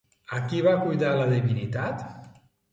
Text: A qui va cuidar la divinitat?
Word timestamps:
A 0.37 0.39
qui 0.45 0.61
va 0.67 0.73
cuidar 0.87 1.13
la 1.21 1.29
divinitat? 1.35 2.11